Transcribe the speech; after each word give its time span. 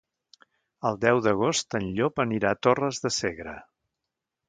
El 0.91 0.97
deu 1.03 1.21
d'agost 1.27 1.79
en 1.81 1.87
Llop 1.99 2.25
anirà 2.25 2.57
a 2.57 2.61
Torres 2.69 3.07
de 3.07 3.17
Segre. 3.23 3.59